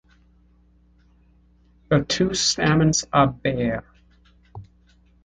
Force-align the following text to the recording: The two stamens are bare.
The 1.89 2.03
two 2.03 2.33
stamens 2.33 3.05
are 3.13 3.27
bare. 3.27 3.83